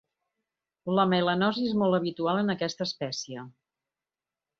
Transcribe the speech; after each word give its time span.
La 0.99 1.03
melanosi 1.09 1.65
és 1.71 1.75
molt 1.81 1.97
habitual 1.97 2.39
en 2.45 2.49
aquesta 2.57 2.87
espècie. 2.91 3.45